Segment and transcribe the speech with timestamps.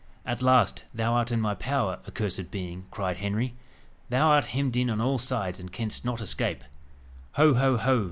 [0.25, 3.53] "At last, thou art in my power, accursed being!" cried Henry.
[4.09, 6.63] "Thou art hemmed in on all sides, and canst not escape!"
[7.33, 7.53] "Ho!
[7.53, 7.77] ho!
[7.77, 7.99] ho!"